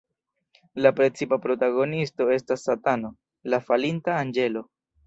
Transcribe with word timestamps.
La 0.85 0.91
precipa 0.99 1.39
protagonisto 1.45 2.27
estas 2.39 2.67
Satano, 2.71 3.17
la 3.55 3.65
falinta 3.71 4.19
anĝelo. 4.27 4.69